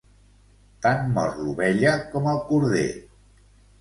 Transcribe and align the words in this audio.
Tant 0.85 1.03
mor 1.17 1.37
l'ovella 1.43 1.93
com 2.15 2.31
el 2.33 2.43
corder. 2.51 2.87